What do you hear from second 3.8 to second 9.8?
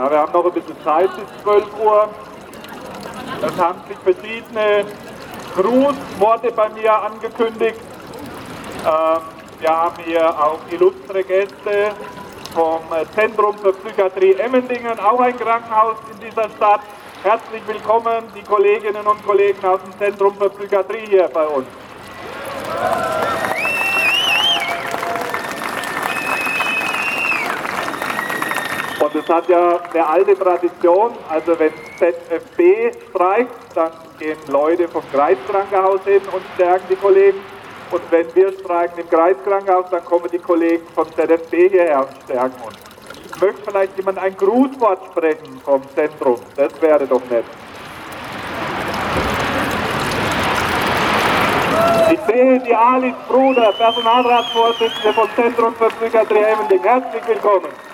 sich verschiedene Grußworte bei mir angekündigt. Ähm, wir